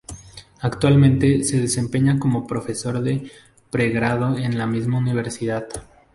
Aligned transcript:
Actualmente 0.61 1.43
se 1.43 1.59
desempeña 1.61 2.17
como 2.17 2.47
profesor 2.47 2.99
de 3.03 3.29
pregrado 3.69 4.35
en 4.39 4.57
la 4.57 4.65
misma 4.65 4.97
universidad. 4.97 5.67